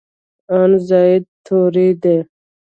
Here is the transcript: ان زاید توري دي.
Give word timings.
ان 0.57 0.71
زاید 0.89 1.23
توري 1.45 1.87
دي. 2.03 2.17